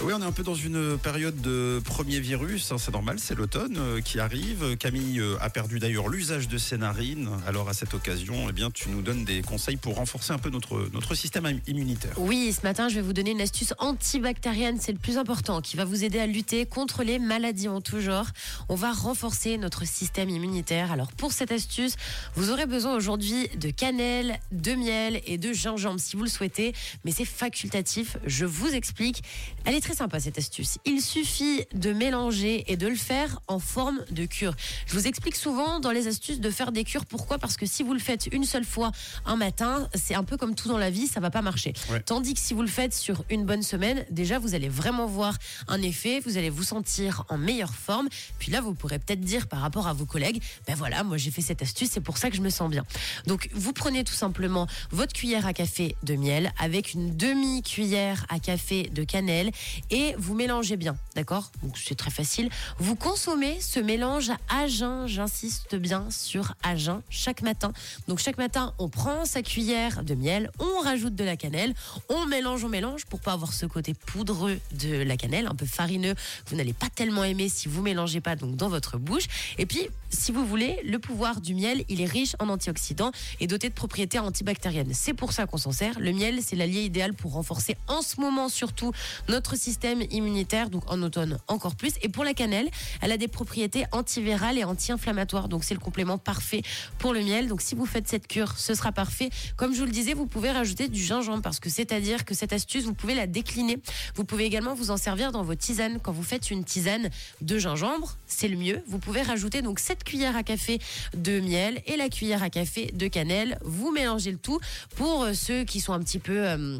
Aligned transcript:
Oui, 0.00 0.12
on 0.16 0.22
est 0.22 0.24
un 0.24 0.30
peu 0.32 0.44
dans 0.44 0.54
une 0.54 0.96
période 0.96 1.40
de 1.40 1.82
premier 1.84 2.20
virus, 2.20 2.70
hein, 2.70 2.76
c'est 2.78 2.92
normal, 2.92 3.16
c'est 3.18 3.34
l'automne 3.34 3.76
euh, 3.78 4.00
qui 4.00 4.20
arrive. 4.20 4.76
Camille 4.76 5.18
euh, 5.18 5.36
a 5.40 5.50
perdu 5.50 5.80
d'ailleurs 5.80 6.08
l'usage 6.08 6.46
de 6.46 6.56
ses 6.56 6.78
narines. 6.78 7.28
Alors 7.48 7.68
à 7.68 7.74
cette 7.74 7.94
occasion, 7.94 8.46
eh 8.48 8.52
bien, 8.52 8.70
tu 8.70 8.90
nous 8.90 9.02
donnes 9.02 9.24
des 9.24 9.42
conseils 9.42 9.76
pour 9.76 9.96
renforcer 9.96 10.32
un 10.32 10.38
peu 10.38 10.50
notre, 10.50 10.88
notre 10.92 11.16
système 11.16 11.46
im- 11.46 11.58
immunitaire. 11.66 12.12
Oui, 12.16 12.54
ce 12.56 12.64
matin, 12.64 12.88
je 12.88 12.94
vais 12.94 13.00
vous 13.00 13.12
donner 13.12 13.32
une 13.32 13.40
astuce 13.40 13.74
antibactérienne, 13.78 14.78
c'est 14.80 14.92
le 14.92 14.98
plus 14.98 15.18
important, 15.18 15.60
qui 15.60 15.76
va 15.76 15.84
vous 15.84 16.04
aider 16.04 16.20
à 16.20 16.28
lutter 16.28 16.64
contre 16.64 17.02
les 17.02 17.18
maladies 17.18 17.68
en 17.68 17.80
tout 17.80 18.00
genre. 18.00 18.28
On 18.68 18.76
va 18.76 18.92
renforcer 18.92 19.58
notre 19.58 19.84
système 19.84 20.30
immunitaire. 20.30 20.92
Alors 20.92 21.10
pour 21.10 21.32
cette 21.32 21.50
astuce, 21.50 21.96
vous 22.36 22.50
aurez 22.50 22.66
besoin 22.66 22.94
aujourd'hui 22.94 23.48
de 23.58 23.70
cannelle, 23.70 24.38
de 24.52 24.74
miel 24.76 25.20
et 25.26 25.38
de 25.38 25.52
gingembre 25.52 25.98
si 25.98 26.14
vous 26.14 26.22
le 26.22 26.30
souhaitez, 26.30 26.72
mais 27.04 27.10
c'est 27.10 27.24
facultatif. 27.24 28.16
Je 28.24 28.44
vous 28.44 28.68
explique. 28.68 29.24
Elle 29.64 29.74
est 29.74 29.87
très 29.88 29.96
sympa 29.96 30.20
cette 30.20 30.36
astuce. 30.36 30.76
Il 30.84 31.00
suffit 31.00 31.64
de 31.72 31.94
mélanger 31.94 32.70
et 32.70 32.76
de 32.76 32.86
le 32.86 32.94
faire 32.94 33.40
en 33.46 33.58
forme 33.58 34.04
de 34.10 34.26
cure. 34.26 34.54
Je 34.86 34.92
vous 34.92 35.06
explique 35.06 35.34
souvent 35.34 35.80
dans 35.80 35.92
les 35.92 36.08
astuces 36.08 36.40
de 36.40 36.50
faire 36.50 36.72
des 36.72 36.84
cures. 36.84 37.06
Pourquoi? 37.06 37.38
Parce 37.38 37.56
que 37.56 37.64
si 37.64 37.82
vous 37.82 37.94
le 37.94 37.98
faites 37.98 38.28
une 38.30 38.44
seule 38.44 38.66
fois 38.66 38.92
un 39.24 39.36
matin, 39.36 39.88
c'est 39.94 40.14
un 40.14 40.24
peu 40.24 40.36
comme 40.36 40.54
tout 40.54 40.68
dans 40.68 40.76
la 40.76 40.90
vie, 40.90 41.06
ça 41.06 41.20
va 41.20 41.30
pas 41.30 41.40
marcher. 41.40 41.72
Ouais. 41.90 42.00
Tandis 42.00 42.34
que 42.34 42.40
si 42.40 42.52
vous 42.52 42.60
le 42.60 42.68
faites 42.68 42.92
sur 42.92 43.24
une 43.30 43.46
bonne 43.46 43.62
semaine, 43.62 44.04
déjà 44.10 44.38
vous 44.38 44.54
allez 44.54 44.68
vraiment 44.68 45.06
voir 45.06 45.38
un 45.68 45.80
effet, 45.80 46.20
vous 46.20 46.36
allez 46.36 46.50
vous 46.50 46.64
sentir 46.64 47.24
en 47.30 47.38
meilleure 47.38 47.74
forme. 47.74 48.10
Puis 48.38 48.52
là, 48.52 48.60
vous 48.60 48.74
pourrez 48.74 48.98
peut-être 48.98 49.22
dire 49.22 49.46
par 49.46 49.60
rapport 49.60 49.88
à 49.88 49.94
vos 49.94 50.04
collègues, 50.04 50.42
ben 50.66 50.74
voilà, 50.74 51.02
moi 51.02 51.16
j'ai 51.16 51.30
fait 51.30 51.40
cette 51.40 51.62
astuce, 51.62 51.88
c'est 51.92 52.02
pour 52.02 52.18
ça 52.18 52.28
que 52.28 52.36
je 52.36 52.42
me 52.42 52.50
sens 52.50 52.70
bien. 52.70 52.84
Donc 53.26 53.48
vous 53.54 53.72
prenez 53.72 54.04
tout 54.04 54.12
simplement 54.12 54.66
votre 54.90 55.14
cuillère 55.14 55.46
à 55.46 55.54
café 55.54 55.96
de 56.02 56.14
miel 56.14 56.52
avec 56.58 56.92
une 56.92 57.16
demi-cuillère 57.16 58.26
à 58.28 58.38
café 58.38 58.90
de 58.92 59.02
cannelle 59.02 59.50
et 59.90 60.14
vous 60.18 60.34
mélangez 60.34 60.76
bien, 60.76 60.96
d'accord? 61.14 61.50
Donc 61.62 61.78
c'est 61.78 61.94
très 61.94 62.10
facile. 62.10 62.50
Vous 62.78 62.96
consommez 62.96 63.60
ce 63.60 63.80
mélange 63.80 64.30
à 64.48 64.66
jeun, 64.66 65.06
j'insiste 65.06 65.76
bien 65.76 66.10
sur 66.10 66.54
à 66.62 66.76
jeun 66.76 67.02
chaque 67.10 67.42
matin. 67.42 67.72
Donc 68.06 68.18
chaque 68.18 68.38
matin, 68.38 68.74
on 68.78 68.88
prend 68.88 69.24
sa 69.24 69.42
cuillère 69.42 70.04
de 70.04 70.14
miel, 70.14 70.50
on 70.58 70.82
rajoute 70.82 71.14
de 71.14 71.24
la 71.24 71.36
cannelle, 71.36 71.74
on 72.08 72.26
mélange, 72.26 72.64
on 72.64 72.68
mélange 72.68 73.06
pour 73.06 73.20
pas 73.20 73.32
avoir 73.32 73.52
ce 73.52 73.66
côté 73.66 73.94
poudreux 73.94 74.58
de 74.72 75.02
la 75.02 75.16
cannelle, 75.16 75.46
un 75.46 75.54
peu 75.54 75.66
farineux 75.66 76.14
que 76.14 76.50
vous 76.50 76.56
n'allez 76.56 76.72
pas 76.72 76.88
tellement 76.94 77.24
aimer 77.24 77.48
si 77.48 77.68
vous 77.68 77.82
mélangez 77.82 78.20
pas 78.20 78.36
donc 78.36 78.56
dans 78.56 78.68
votre 78.68 78.98
bouche. 78.98 79.26
Et 79.58 79.66
puis, 79.66 79.88
si 80.10 80.32
vous 80.32 80.46
voulez, 80.46 80.80
le 80.84 80.98
pouvoir 80.98 81.40
du 81.40 81.54
miel, 81.54 81.84
il 81.88 82.00
est 82.00 82.06
riche 82.06 82.34
en 82.38 82.48
antioxydants 82.48 83.12
et 83.40 83.46
doté 83.46 83.68
de 83.68 83.74
propriétés 83.74 84.18
antibactériennes. 84.18 84.92
C'est 84.94 85.14
pour 85.14 85.32
ça 85.32 85.46
qu'on 85.46 85.58
s'en 85.58 85.72
sert. 85.72 86.00
Le 86.00 86.12
miel, 86.12 86.40
c'est 86.42 86.56
l'allié 86.56 86.82
idéal 86.82 87.14
pour 87.14 87.32
renforcer 87.32 87.76
en 87.86 88.02
ce 88.02 88.20
moment 88.20 88.48
surtout 88.48 88.92
notre 89.28 89.56
système 89.56 89.67
immunitaire, 90.10 90.70
donc 90.70 90.82
en 90.90 91.02
automne 91.02 91.38
encore 91.48 91.76
plus. 91.76 91.92
Et 92.02 92.08
pour 92.08 92.24
la 92.24 92.34
cannelle, 92.34 92.68
elle 93.00 93.12
a 93.12 93.16
des 93.16 93.28
propriétés 93.28 93.84
antivirales 93.92 94.58
et 94.58 94.64
anti-inflammatoires, 94.64 95.48
donc 95.48 95.64
c'est 95.64 95.74
le 95.74 95.80
complément 95.80 96.18
parfait 96.18 96.62
pour 96.98 97.12
le 97.12 97.20
miel. 97.20 97.48
Donc 97.48 97.60
si 97.60 97.74
vous 97.74 97.86
faites 97.86 98.08
cette 98.08 98.26
cure, 98.26 98.56
ce 98.58 98.74
sera 98.74 98.92
parfait. 98.92 99.30
Comme 99.56 99.74
je 99.74 99.80
vous 99.80 99.86
le 99.86 99.92
disais, 99.92 100.14
vous 100.14 100.26
pouvez 100.26 100.50
rajouter 100.50 100.88
du 100.88 101.02
gingembre 101.02 101.42
parce 101.42 101.60
que 101.60 101.70
c'est-à-dire 101.70 102.24
que 102.24 102.34
cette 102.34 102.52
astuce, 102.52 102.84
vous 102.84 102.94
pouvez 102.94 103.14
la 103.14 103.26
décliner. 103.26 103.78
Vous 104.14 104.24
pouvez 104.24 104.44
également 104.44 104.74
vous 104.74 104.90
en 104.90 104.96
servir 104.96 105.32
dans 105.32 105.42
vos 105.42 105.54
tisanes. 105.54 105.98
Quand 106.02 106.12
vous 106.12 106.22
faites 106.22 106.50
une 106.50 106.64
tisane 106.64 107.10
de 107.40 107.58
gingembre, 107.58 108.16
c'est 108.26 108.48
le 108.48 108.56
mieux. 108.56 108.82
Vous 108.86 108.98
pouvez 108.98 109.22
rajouter 109.22 109.62
donc 109.62 109.78
cette 109.78 110.04
cuillère 110.04 110.36
à 110.36 110.42
café 110.42 110.78
de 111.14 111.40
miel 111.40 111.82
et 111.86 111.96
la 111.96 112.08
cuillère 112.08 112.42
à 112.42 112.50
café 112.50 112.90
de 112.92 113.08
cannelle. 113.08 113.58
Vous 113.62 113.90
mélangez 113.90 114.32
le 114.32 114.38
tout 114.38 114.60
pour 114.96 115.22
euh, 115.22 115.32
ceux 115.34 115.64
qui 115.64 115.80
sont 115.80 115.92
un 115.92 116.00
petit 116.00 116.18
peu 116.18 116.46
euh, 116.46 116.78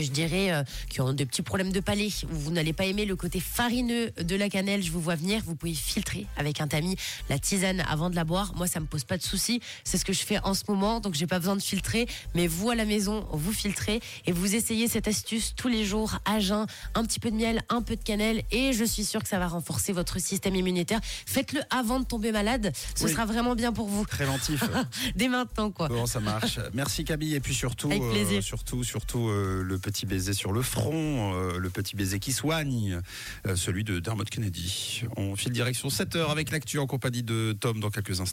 je 0.00 0.10
dirais, 0.10 0.52
euh, 0.52 0.62
qui 0.88 1.00
ont 1.00 1.12
des 1.12 1.26
petits 1.26 1.42
problèmes 1.42 1.72
de 1.72 1.80
palais. 1.80 2.08
Vous 2.28 2.50
n'allez 2.50 2.72
pas 2.72 2.84
aimer 2.86 3.04
le 3.04 3.16
côté 3.16 3.40
farineux 3.40 4.10
de 4.20 4.36
la 4.36 4.48
cannelle, 4.48 4.82
je 4.82 4.90
vous 4.90 5.00
vois 5.00 5.14
venir. 5.16 5.42
Vous 5.44 5.54
pouvez 5.54 5.74
filtrer 5.74 6.26
avec 6.36 6.60
un 6.60 6.68
tamis 6.68 6.96
la 7.28 7.38
tisane 7.38 7.80
avant 7.88 8.10
de 8.10 8.16
la 8.16 8.24
boire. 8.24 8.52
Moi, 8.56 8.66
ça 8.66 8.80
me 8.80 8.86
pose 8.86 9.04
pas 9.04 9.16
de 9.18 9.22
souci. 9.22 9.60
C'est 9.84 9.98
ce 9.98 10.04
que 10.04 10.12
je 10.12 10.24
fais 10.24 10.38
en 10.44 10.54
ce 10.54 10.62
moment, 10.68 11.00
donc 11.00 11.14
j'ai 11.14 11.26
pas 11.26 11.38
besoin 11.38 11.56
de 11.56 11.62
filtrer. 11.62 12.06
Mais 12.34 12.46
vous, 12.46 12.70
à 12.70 12.74
la 12.74 12.84
maison, 12.84 13.26
vous 13.32 13.52
filtrez 13.52 14.00
et 14.26 14.32
vous 14.32 14.54
essayez 14.54 14.88
cette 14.88 15.08
astuce 15.08 15.54
tous 15.56 15.68
les 15.68 15.84
jours 15.84 16.18
à 16.24 16.40
jeun. 16.40 16.66
Un 16.94 17.04
petit 17.04 17.20
peu 17.20 17.30
de 17.30 17.36
miel, 17.36 17.62
un 17.68 17.82
peu 17.82 17.96
de 17.96 18.02
cannelle 18.02 18.42
et 18.50 18.72
je 18.72 18.84
suis 18.84 19.04
sûre 19.04 19.22
que 19.22 19.28
ça 19.28 19.38
va 19.38 19.48
renforcer 19.48 19.92
votre 19.92 20.20
système 20.20 20.54
immunitaire. 20.54 21.00
Faites-le 21.26 21.60
avant 21.70 22.00
de 22.00 22.04
tomber 22.04 22.32
malade. 22.32 22.72
Ce 22.94 23.04
Oui. 23.04 23.10
sera 23.12 23.26
vraiment 23.26 23.54
bien 23.54 23.72
pour 23.72 23.88
vous. 23.88 24.04
Préventif. 24.04 24.62
Dès 25.16 25.28
maintenant, 25.28 25.70
quoi. 25.70 25.88
Bon, 25.88 26.06
ça 26.06 26.20
marche. 26.20 26.58
Merci 26.74 27.04
Camille. 27.04 27.34
Et 27.34 27.40
puis 27.40 27.54
surtout, 27.54 27.88
Avec 27.90 28.02
plaisir. 28.10 28.38
euh, 28.38 28.42
surtout, 28.42 28.84
surtout 28.84 29.28
euh, 29.28 29.62
le 29.62 29.78
petit 29.82 30.06
baiser 30.06 30.32
sur 30.32 30.52
le 30.52 30.62
front, 30.62 31.34
euh, 31.34 31.58
le 31.58 31.68
petit 31.68 31.94
baiser 31.94 32.18
qui 32.18 32.32
soigne, 32.32 33.00
euh, 33.46 33.56
celui 33.56 33.84
de 33.84 34.00
Dermot 34.00 34.24
Kennedy. 34.24 35.02
On 35.18 35.36
file 35.36 35.52
direction 35.52 35.90
7 35.90 36.16
heures 36.16 36.30
avec 36.30 36.50
l'actu 36.50 36.78
en 36.78 36.86
compagnie 36.86 37.22
de 37.22 37.54
Tom 37.60 37.80
dans 37.80 37.90
quelques 37.90 38.22
instants. 38.22 38.30